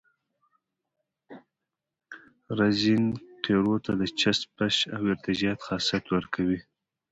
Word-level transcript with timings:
رزین 2.57 3.05
قیرو 3.43 3.75
ته 3.85 3.91
د 3.99 4.03
چسپش 4.19 4.75
او 4.95 5.01
ارتجاعیت 5.11 5.59
خاصیت 5.67 6.05
ورکوي 6.09 6.59